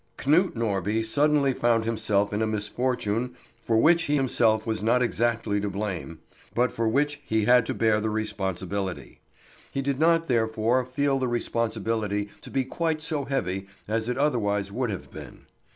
Knut 0.17 0.55
Norby 0.55 1.05
suddenly 1.05 1.53
found 1.53 1.85
himself 1.85 2.33
in 2.33 2.41
a 2.41 2.47
misfortune 2.47 3.35
for 3.61 3.77
which 3.77 4.05
he 4.05 4.15
himself 4.15 4.65
was 4.65 4.81
not 4.81 5.03
exactly 5.03 5.61
to 5.61 5.69
blame, 5.69 6.17
but 6.55 6.71
for 6.71 6.87
which 6.89 7.21
he 7.23 7.45
had 7.45 7.67
to 7.67 7.75
bear 7.75 8.01
the 8.01 8.09
responsibility. 8.09 9.19
He 9.71 9.83
did 9.83 9.99
not 9.99 10.27
therefore 10.27 10.85
feel 10.85 11.19
the 11.19 11.27
responsibility 11.27 12.29
to 12.41 12.49
be 12.49 12.65
quite 12.65 12.99
so 12.99 13.25
heavy 13.25 13.67
as 13.87 14.09
it 14.09 14.17
otherwise 14.17 14.71
would 14.71 14.89
have 14.89 15.11
been. 15.11 15.41